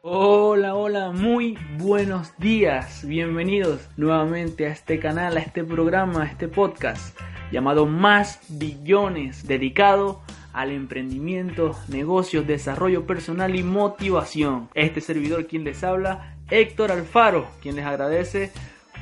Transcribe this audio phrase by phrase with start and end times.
[0.00, 3.06] Hola, hola, muy buenos días.
[3.06, 7.16] Bienvenidos nuevamente a este canal, a este programa, a este podcast
[7.52, 10.20] llamado Más Billones, dedicado
[10.52, 14.68] al emprendimiento, negocios, desarrollo personal y motivación.
[14.74, 18.50] Este servidor quien les habla, Héctor Alfaro, quien les agradece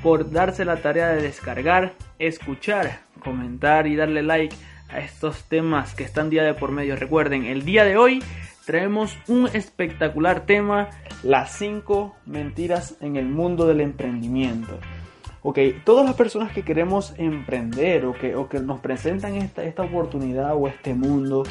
[0.03, 4.55] por darse la tarea de descargar, escuchar, comentar y darle like
[4.91, 6.97] a estos temas que están día de por medio.
[6.97, 8.23] Recuerden, el día de hoy
[8.71, 10.91] traemos un espectacular tema,
[11.25, 14.79] las 5 mentiras en el mundo del emprendimiento.
[15.43, 19.83] Ok, todas las personas que queremos emprender o que, o que nos presentan esta, esta
[19.83, 21.43] oportunidad o este mundo,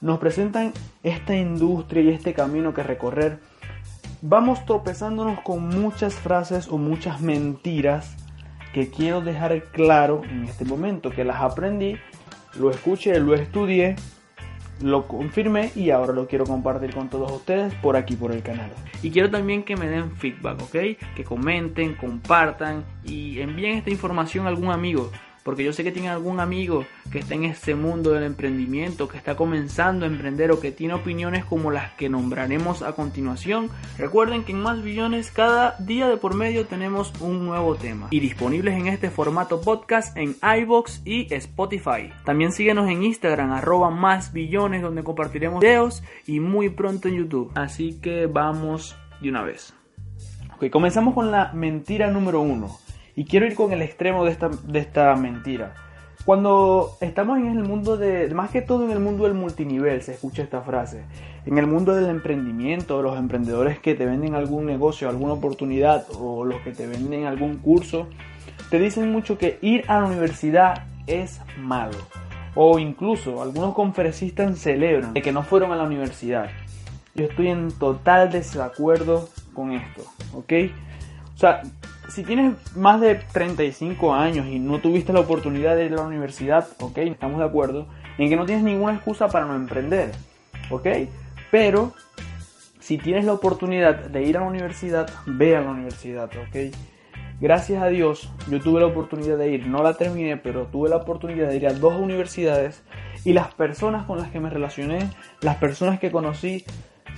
[0.00, 0.72] nos presentan
[1.04, 3.38] esta industria y este camino que recorrer,
[4.20, 8.16] vamos tropezándonos con muchas frases o muchas mentiras
[8.72, 11.98] que quiero dejar claro en este momento, que las aprendí,
[12.58, 13.94] lo escuché, lo estudié
[14.82, 18.70] lo confirmé y ahora lo quiero compartir con todos ustedes por aquí por el canal.
[19.02, 20.76] Y quiero también que me den feedback, ¿ok?
[21.14, 25.10] Que comenten, compartan y envíen esta información a algún amigo
[25.44, 29.18] porque yo sé que tiene algún amigo que está en este mundo del emprendimiento, que
[29.18, 33.70] está comenzando a emprender o que tiene opiniones como las que nombraremos a continuación.
[33.98, 38.20] Recuerden que en Más Billones cada día de por medio tenemos un nuevo tema y
[38.20, 42.10] disponibles en este formato podcast en iBox y Spotify.
[42.24, 47.52] También síguenos en Instagram arroba más billones donde compartiremos videos y muy pronto en YouTube.
[47.54, 49.74] Así que vamos de una vez.
[50.56, 52.83] Ok, comenzamos con la mentira número uno.
[53.16, 55.74] Y quiero ir con el extremo de esta, de esta mentira.
[56.24, 60.12] Cuando estamos en el mundo de, más que todo en el mundo del multinivel, se
[60.12, 61.02] escucha esta frase.
[61.44, 66.46] En el mundo del emprendimiento, los emprendedores que te venden algún negocio, alguna oportunidad o
[66.46, 68.08] los que te venden algún curso,
[68.70, 71.98] te dicen mucho que ir a la universidad es malo.
[72.54, 76.48] O incluso algunos conferencistas celebran de que no fueron a la universidad.
[77.14, 80.02] Yo estoy en total desacuerdo con esto,
[80.32, 80.52] ¿ok?
[81.34, 81.62] O sea,
[82.14, 86.02] si tienes más de 35 años y no tuviste la oportunidad de ir a la
[86.02, 87.88] universidad, estamos de acuerdo,
[88.18, 90.12] en que no tienes ninguna excusa para no emprender,
[91.50, 91.92] pero
[92.78, 96.72] si tienes la oportunidad de ir a la universidad, ve a la universidad, ok.
[97.40, 100.98] Gracias a Dios, yo tuve la oportunidad de ir, no la terminé, pero tuve la
[100.98, 102.84] oportunidad de ir a dos universidades
[103.24, 105.10] y las personas con las que me relacioné,
[105.40, 106.64] las personas que conocí,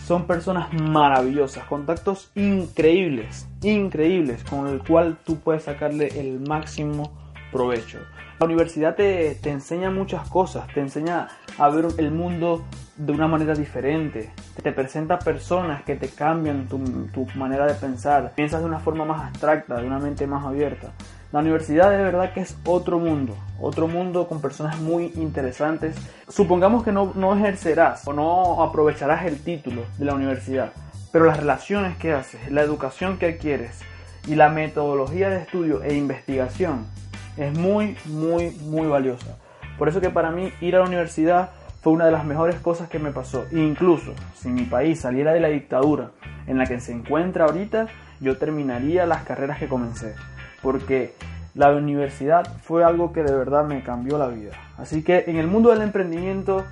[0.07, 7.13] son personas maravillosas, contactos increíbles, increíbles, con el cual tú puedes sacarle el máximo
[7.51, 7.99] provecho.
[8.39, 11.27] La universidad te, te enseña muchas cosas, te enseña
[11.59, 12.65] a ver el mundo
[12.97, 14.31] de una manera diferente,
[14.63, 16.79] te presenta personas que te cambian tu,
[17.13, 20.93] tu manera de pensar, piensas de una forma más abstracta, de una mente más abierta.
[21.33, 25.97] La universidad de verdad que es otro mundo, otro mundo con personas muy interesantes.
[26.29, 30.71] Supongamos que no, no ejercerás o no aprovecharás el título de la universidad,
[31.11, 33.81] pero las relaciones que haces, la educación que adquieres
[34.29, 36.87] y la metodología de estudio e investigación
[37.37, 39.37] es muy, muy, muy valiosa.
[39.79, 41.51] Por eso que para mí ir a la universidad
[41.83, 43.45] fue una de las mejores cosas que me pasó.
[43.51, 46.13] Incluso si mi país saliera de la dictadura
[46.47, 47.89] en la que se encuentra ahorita,
[48.21, 50.15] yo terminaría las carreras que comencé
[50.67, 51.13] porque
[51.55, 54.51] la universidad fue algo que de verdad me cambió la vida.
[54.79, 56.65] Así que en el mundo del emprendimiento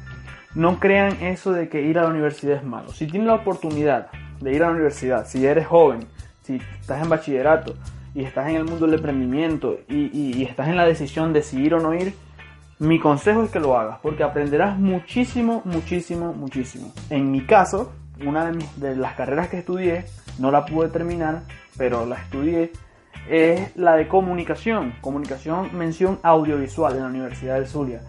[0.56, 2.88] no crean eso de que ir a la universidad es malo.
[2.88, 4.08] Si tienes la oportunidad
[4.40, 6.00] de ir a la universidad, si eres joven,
[6.42, 7.76] si estás en bachillerato
[8.16, 11.74] y estás en el mundo del emprendimiento y, estás en la decisión de si ir
[11.74, 12.14] o no ir,
[12.80, 16.92] mi consejo es que lo hagas porque aprenderás muchísimo, muchísimo, muchísimo.
[17.10, 17.92] En mi caso,
[18.26, 20.06] una de, de las carreras que estudié,
[20.40, 21.42] no la pude terminar,
[21.76, 22.72] pero la estudié
[23.28, 28.00] es la de comunicación, comunicación mención audiovisual en la Universidad del Zulia.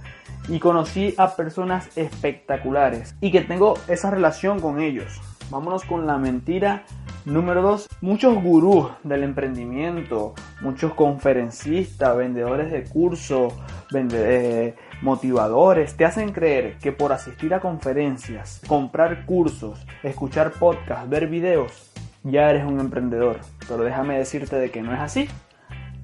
[0.48, 5.22] Y conocí a personas espectaculares y que tengo esa relación con ellos.
[5.50, 6.84] Vámonos con la mentira
[7.26, 7.88] número 2.
[8.02, 13.54] Muchos gurús del emprendimiento, muchos conferencistas, vendedores de cursos,
[13.94, 21.28] eh, motivadores, te hacen creer que por asistir a conferencias, comprar cursos, escuchar podcasts, ver
[21.28, 21.92] videos,
[22.26, 23.40] ya eres un emprendedor.
[23.68, 25.30] Pero déjame decirte de que no es así.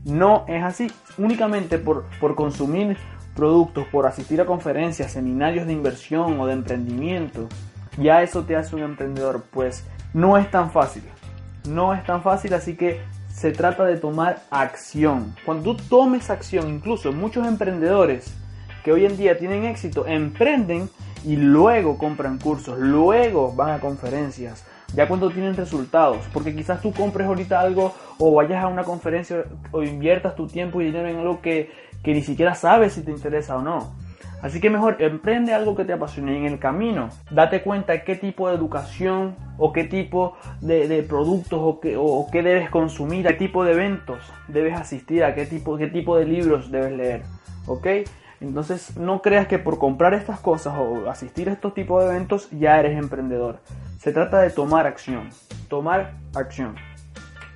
[0.06, 0.92] No es así.
[1.18, 2.96] Únicamente por, por consumir
[3.36, 7.50] productos, por asistir a conferencias, seminarios de inversión o de emprendimiento,
[7.98, 9.44] ya eso te hace un emprendedor.
[9.52, 11.04] Pues no es tan fácil.
[11.68, 13.02] No es tan fácil, así que
[13.34, 15.36] se trata de tomar acción.
[15.46, 18.34] Cuando tú tomes acción, incluso muchos emprendedores
[18.84, 20.90] que hoy en día tienen éxito, emprenden
[21.24, 26.92] y luego compran cursos, luego van a conferencias, ya cuando tienen resultados, porque quizás tú
[26.92, 31.18] compres ahorita algo o vayas a una conferencia o inviertas tu tiempo y dinero en
[31.18, 31.72] algo que,
[32.04, 33.94] que ni siquiera sabes si te interesa o no.
[34.42, 38.50] Así que mejor emprende algo que te apasione en el camino date cuenta qué tipo
[38.50, 43.64] de educación o qué tipo de, productos o qué, o qué debes consumir, qué tipo
[43.64, 47.22] de eventos debes asistir, a qué tipo, qué tipo de libros debes leer.
[47.68, 47.88] ¿Ok?
[48.40, 52.50] Entonces no creas que por comprar estas cosas o asistir a estos tipos de eventos
[52.50, 53.60] ya eres emprendedor.
[54.02, 55.30] Se trata de tomar acción.
[55.70, 56.76] Tomar acción.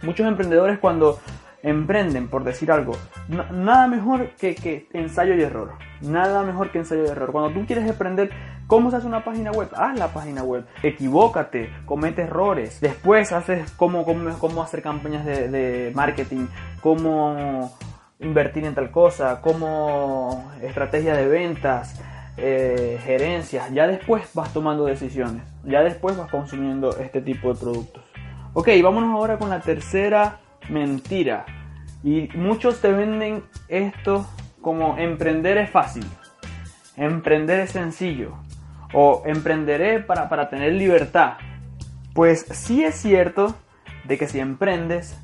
[0.03, 1.19] Muchos emprendedores cuando
[1.63, 2.95] emprenden, por decir algo,
[3.27, 5.71] nada mejor que, que ensayo y error.
[6.01, 7.31] Nada mejor que ensayo y error.
[7.31, 8.29] Cuando tú quieres emprender,
[8.67, 9.69] ¿cómo se hace una página web?
[9.75, 10.67] Haz la página web.
[10.83, 12.79] Equivócate, comete errores.
[12.79, 16.45] Después haces cómo, cómo, hacer campañas de, de marketing,
[16.79, 17.75] cómo
[18.19, 21.99] invertir en tal cosa, cómo estrategia de ventas,
[22.37, 23.71] eh, gerencias.
[23.73, 25.43] Ya después vas tomando decisiones.
[25.63, 28.03] Ya después vas consumiendo este tipo de productos.
[28.53, 30.39] Ok, vámonos ahora con la tercera
[30.69, 31.45] mentira.
[32.03, 34.27] Y muchos te venden esto
[34.61, 36.05] como emprender es fácil.
[36.97, 38.33] Emprender es sencillo.
[38.93, 41.33] O emprenderé para, para tener libertad.
[42.13, 43.55] Pues sí es cierto
[44.05, 45.17] de que si emprendes,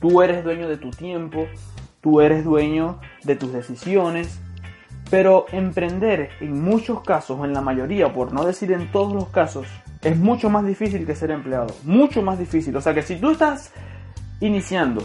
[0.00, 1.46] tú eres dueño de tu tiempo,
[2.00, 4.40] tú eres dueño de tus decisiones,
[5.10, 9.28] pero emprender en muchos casos, o en la mayoría, por no decir en todos los
[9.28, 9.66] casos,
[10.02, 11.74] es mucho más difícil que ser empleado.
[11.82, 12.74] Mucho más difícil.
[12.76, 13.72] O sea que si tú estás
[14.40, 15.02] iniciando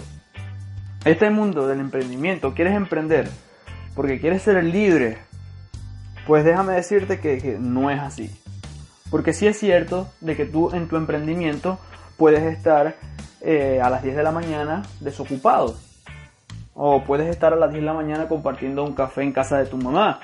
[1.04, 3.30] este mundo del emprendimiento, quieres emprender
[3.96, 5.18] porque quieres ser libre,
[6.28, 8.30] pues déjame decirte que, no es así.
[9.10, 11.80] Porque sí es cierto de que tú en tu emprendimiento
[12.18, 12.96] puedes estar
[13.42, 15.78] eh, a las 10 de la mañana desocupado
[16.76, 19.66] o puedes estar a las 10 de la mañana compartiendo un café en casa de
[19.66, 20.20] tu mamá.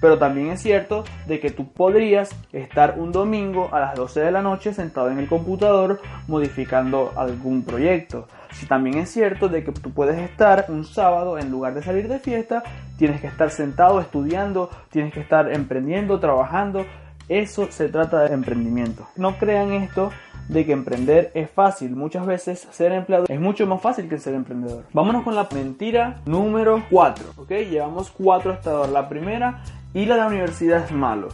[0.00, 4.32] Pero también es cierto de que tú podrías estar un domingo a las 12 de
[4.32, 8.28] la noche sentado en el computador modificando algún proyecto.
[8.50, 12.08] Si también es cierto de que tú puedes estar un sábado en lugar de salir
[12.08, 12.62] de fiesta,
[12.98, 16.84] tienes que estar sentado estudiando, tienes que estar emprendiendo, trabajando.
[17.28, 19.08] Eso se trata de emprendimiento.
[19.16, 20.10] No crean esto
[20.48, 21.96] de que emprender es fácil.
[21.96, 24.84] Muchas veces ser empleado es mucho más fácil que ser emprendedor.
[24.92, 27.24] Vámonos con la mentira número 4.
[27.36, 27.50] ¿Ok?
[27.50, 28.90] Llevamos 4 hasta ahora.
[28.90, 29.62] La primera,
[29.94, 31.28] ir a la universidad es malo.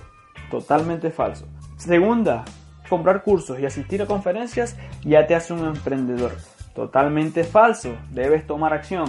[0.50, 1.46] Totalmente falso.
[1.76, 2.44] Segunda,
[2.88, 6.32] comprar cursos y asistir a conferencias ya te hace un emprendedor.
[6.74, 7.94] Totalmente falso.
[8.10, 9.06] Debes tomar acción.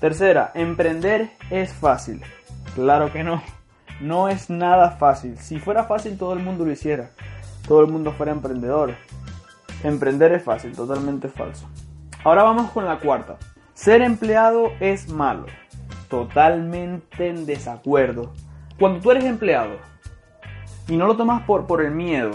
[0.00, 2.22] Tercera, emprender es fácil.
[2.74, 3.42] Claro que no.
[4.00, 5.36] No es nada fácil.
[5.38, 7.10] Si fuera fácil todo el mundo lo hiciera.
[7.66, 8.94] Todo el mundo fuera emprendedor.
[9.82, 11.68] Emprender es fácil, totalmente falso.
[12.24, 13.36] Ahora vamos con la cuarta.
[13.74, 15.46] Ser empleado es malo.
[16.08, 18.32] Totalmente en desacuerdo.
[18.78, 19.76] Cuando tú eres empleado
[20.88, 22.32] y no lo tomas por, por el miedo,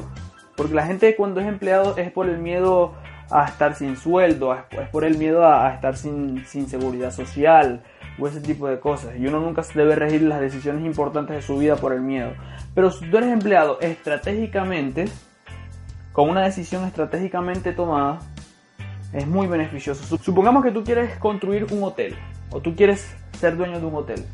[0.56, 2.94] porque la gente cuando es empleado es por el miedo
[3.30, 7.84] a estar sin sueldo, es por el miedo a, estar sin, sin seguridad social
[8.20, 9.16] o ese tipo de cosas.
[9.18, 12.34] Y uno nunca debe regir las decisiones importantes de su vida por el miedo.
[12.76, 15.06] Pero si tú eres empleado estratégicamente,
[16.14, 18.20] con una decisión estratégicamente tomada,
[19.12, 20.18] es muy beneficioso.
[20.18, 22.16] Supongamos que tú quieres construir un hotel
[22.52, 24.26] o tú quieres ser dueño de un hotel.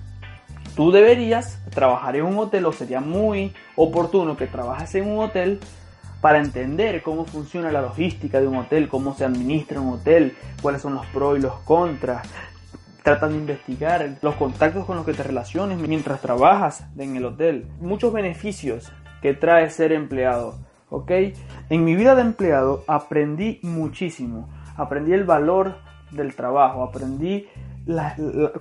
[0.76, 5.60] Tú deberías trabajar en un hotel o sería muy oportuno que trabajes en un hotel
[6.22, 10.82] para entender cómo funciona la logística de un hotel, cómo se administra un hotel, cuáles
[10.82, 12.28] son los pros y los contras.
[13.04, 17.68] Tratan de investigar los contactos con los que te relaciones mientras trabajas en el hotel.
[17.80, 21.12] Muchos beneficios que trae ser empleado ¿ok?
[21.70, 25.76] En mi vida de empleado aprendí muchísimo, aprendí el valor
[26.12, 27.48] del trabajo, aprendí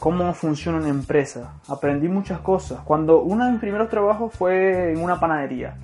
[0.00, 2.80] cómo funciona una empresa, aprendí muchas cosas.
[2.84, 5.76] Cuando uno de mis primeros trabajos fue en una panadería,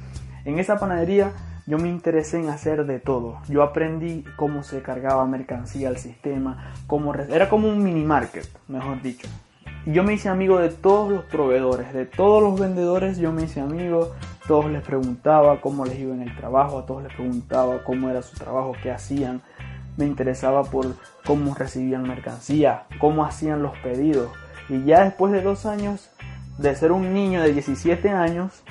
[0.44, 1.32] en esa panadería
[1.66, 3.38] yo me interesé en hacer de todo.
[3.48, 9.00] Yo aprendí cómo se cargaba mercancía al sistema, cómo era como un mini market, mejor
[9.00, 9.28] dicho.
[9.86, 13.44] Y yo me hice amigo de todos los proveedores, de todos los vendedores, yo me
[13.44, 14.12] hice amigo,
[14.46, 18.22] todos les preguntaba cómo les iba en el trabajo, a todos les preguntaba cómo era
[18.22, 19.42] su trabajo, qué hacían.
[19.96, 24.30] Me interesaba por cómo recibían mercancía, cómo hacían los pedidos.
[24.68, 26.10] Y ya después de dos años
[26.58, 28.62] de ser un niño de 17 años,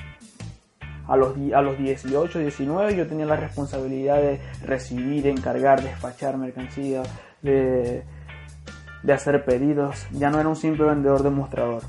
[1.06, 7.02] a los, a los 18, 19 yo tenía la responsabilidad de recibir, encargar, despachar mercancía,
[7.42, 8.04] de
[9.04, 11.82] de hacer pedidos, ya no era un simple vendedor demostrador.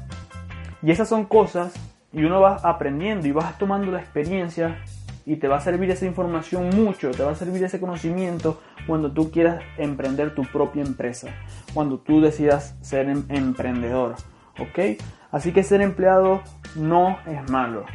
[0.84, 1.74] Y esas son cosas
[2.16, 4.80] y uno va aprendiendo y vas tomando la experiencia
[5.26, 9.12] y te va a servir esa información mucho, te va a servir ese conocimiento cuando
[9.12, 11.28] tú quieras emprender tu propia empresa,
[11.74, 14.16] cuando tú decidas ser em-, emprendedor,
[14.60, 15.02] ¿ok?
[15.32, 16.42] Así que ser empleado
[16.76, 17.86] no es malo,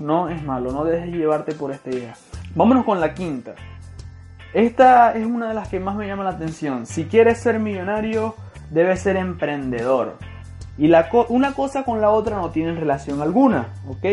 [0.00, 2.14] no es malo, no dejes llevarte por esta idea.
[2.56, 3.54] Vámonos con la quinta.
[4.52, 6.86] Esta es una de las que más me llama la atención.
[6.86, 8.34] Si quieres ser millonario,
[8.70, 10.16] debes ser emprendedor.
[10.78, 14.04] Y la una cosa con la otra no tienen relación alguna, ¿ok?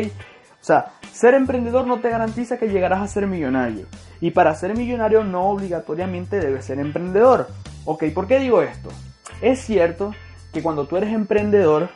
[0.59, 3.85] O sea, ser emprendedor no te garantiza que llegarás a ser millonario.
[4.19, 7.47] Y para ser millonario no obligatoriamente debes ser emprendedor.
[7.85, 8.05] ¿Ok?
[8.13, 8.89] ¿Por qué digo esto?
[9.41, 10.13] Es cierto
[10.51, 11.89] que cuando tú eres emprendedor,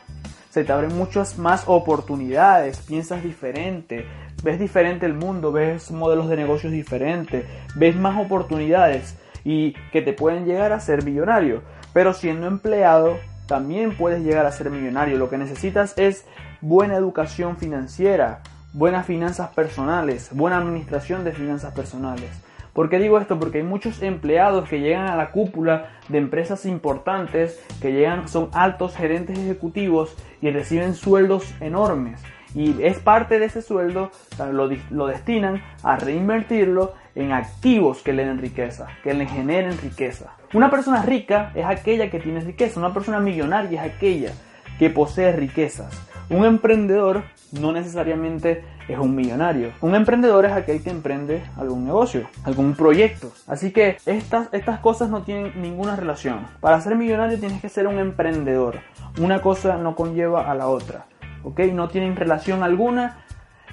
[0.50, 4.06] se te abren muchas más oportunidades, piensas diferente,
[4.44, 10.14] ves diferente el mundo, ves modelos de negocios diferentes, ves más oportunidades y que te
[10.14, 11.62] pueden llegar a ser millonario.
[11.94, 13.18] Pero siendo empleado
[13.48, 15.18] también puedes llegar a ser millonario.
[15.18, 16.26] Lo que necesitas es
[16.62, 18.42] buena educación financiera,
[18.74, 22.30] buenas finanzas personales, buena administración de finanzas personales.
[22.74, 23.38] ¿Por qué digo esto?
[23.38, 28.50] Porque hay muchos empleados que llegan a la cúpula de empresas importantes, que llegan, son
[28.54, 32.22] altos gerentes ejecutivos y reciben sueldos enormes
[32.54, 34.12] y es parte de ese sueldo,
[34.52, 40.36] lo, lo, destinan a reinvertirlo en activos que le den riqueza, que le generen riqueza.
[40.54, 44.34] Una persona rica es aquella que tiene riqueza, una persona millonaria es aquella
[44.78, 45.98] que posee riquezas.
[46.30, 49.72] Un emprendedor no necesariamente es un millonario.
[49.80, 53.32] Un emprendedor es aquel que emprende algún negocio, algún proyecto.
[53.48, 56.48] Así que estas, estas cosas no tienen ninguna relación.
[56.60, 58.80] Para ser millonario tienes que ser un emprendedor.
[59.20, 61.06] Una cosa no conlleva a la otra.
[61.44, 61.60] ¿ok?
[61.74, 63.24] No tienen relación alguna.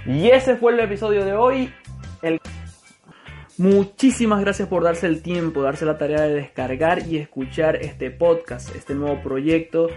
[0.06, 1.72] Y ese fue el episodio de hoy.
[3.58, 8.72] Muchísimas gracias por darse el tiempo, darse la tarea de descargar y escuchar este podcast,
[8.76, 9.88] este nuevo proyecto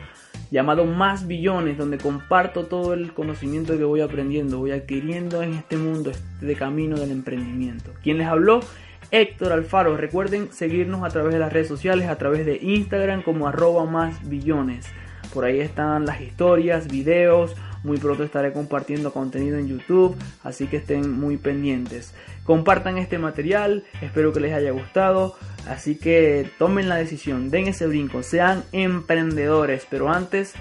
[0.50, 5.78] llamado Más Billones, donde comparto todo el conocimiento que voy aprendiendo, voy adquiriendo en este
[5.78, 7.92] mundo, este camino del emprendimiento.
[8.02, 8.62] ¿Quién les habló?
[9.12, 9.96] Héctor Alfaro.
[9.96, 14.28] Recuerden seguirnos a través de las redes sociales, a través de Instagram como arroba más
[14.28, 14.88] billones.
[15.36, 17.56] Por ahí están las historias, videos.
[17.84, 22.14] Muy pronto estaré compartiendo contenido en YouTube, así que estén muy pendientes.
[22.44, 25.36] Compartan este material, espero que les haya gustado.
[25.68, 30.54] Así que tomen la decisión, den ese brinco, sean emprendedores, pero antes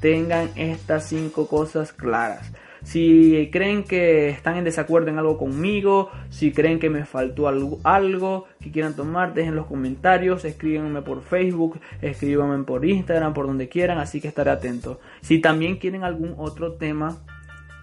[0.00, 2.50] tengan estas cinco cosas claras.
[2.86, 8.46] Si creen que están en desacuerdo en algo conmigo, si creen que me faltó algo,
[8.60, 13.98] que quieran tomar, dejen los comentarios, escríbanme por Facebook, escríbanme por Instagram, por donde quieran,
[13.98, 15.00] así que estaré atento.
[15.20, 17.18] Si también quieren algún otro tema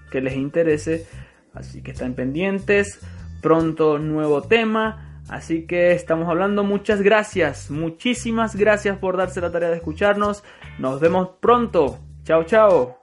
[0.09, 1.05] que les interese,
[1.53, 3.01] así que estén pendientes.
[3.41, 5.19] Pronto nuevo tema.
[5.27, 6.63] Así que estamos hablando.
[6.63, 7.69] Muchas gracias.
[7.69, 10.45] Muchísimas gracias por darse la tarea de escucharnos.
[10.79, 11.99] Nos vemos pronto.
[12.23, 13.02] Chao, chao.